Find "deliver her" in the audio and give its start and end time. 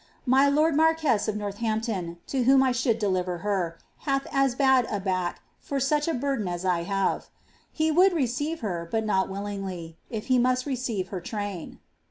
2.97-3.77